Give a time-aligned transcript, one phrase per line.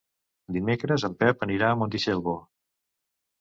[0.55, 2.35] Dimecres en Pep anirà a Montitxelvo.